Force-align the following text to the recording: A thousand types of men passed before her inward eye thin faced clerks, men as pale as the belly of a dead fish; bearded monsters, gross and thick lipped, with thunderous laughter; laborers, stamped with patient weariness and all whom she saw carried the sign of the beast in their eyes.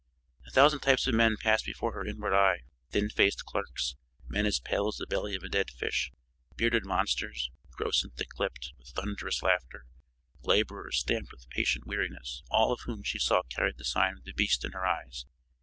A 0.47 0.49
thousand 0.49 0.79
types 0.79 1.05
of 1.05 1.13
men 1.13 1.37
passed 1.37 1.63
before 1.63 1.93
her 1.93 2.03
inward 2.03 2.33
eye 2.33 2.63
thin 2.89 3.07
faced 3.11 3.45
clerks, 3.45 3.95
men 4.27 4.47
as 4.47 4.59
pale 4.59 4.87
as 4.87 4.95
the 4.95 5.05
belly 5.05 5.35
of 5.35 5.43
a 5.43 5.47
dead 5.47 5.69
fish; 5.69 6.11
bearded 6.55 6.83
monsters, 6.87 7.51
gross 7.73 8.03
and 8.03 8.11
thick 8.15 8.39
lipped, 8.39 8.71
with 8.79 8.87
thunderous 8.87 9.43
laughter; 9.43 9.85
laborers, 10.41 10.97
stamped 10.97 11.31
with 11.31 11.47
patient 11.51 11.85
weariness 11.85 12.41
and 12.49 12.57
all 12.57 12.75
whom 12.77 13.03
she 13.03 13.19
saw 13.19 13.43
carried 13.43 13.77
the 13.77 13.85
sign 13.85 14.13
of 14.17 14.23
the 14.23 14.33
beast 14.33 14.65
in 14.65 14.71
their 14.71 14.87
eyes. 14.87 15.27